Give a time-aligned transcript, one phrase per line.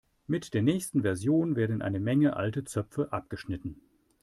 [0.25, 3.81] Mit der nächsten Version werden eine Menge alte Zöpfe abgeschnitten.